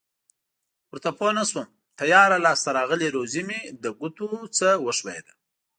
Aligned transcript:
ورته 0.91 1.09
پوه 1.17 1.31
نشوم 1.37 1.67
تیاره 1.99 2.37
لاس 2.45 2.59
ته 2.65 2.69
راغلې 2.79 3.07
روزي 3.15 3.41
مې 3.47 3.59
له 3.81 3.89
ګوتو 3.99 4.25
نه 4.57 4.71
و 4.83 4.87
ښویېده. 4.97 5.33